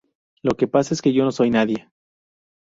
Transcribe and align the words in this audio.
Lo 0.41 0.55
que 0.57 0.67
pasa 0.67 0.95
es 0.95 1.01
que 1.03 1.13
yo 1.13 1.23
no 1.23 1.31
soy 1.31 1.51
nadie. 1.51 1.91